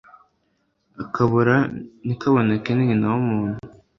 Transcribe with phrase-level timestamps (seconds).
[1.03, 1.55] akabura
[2.05, 3.57] ntikaboneke ni nyina w'umuntu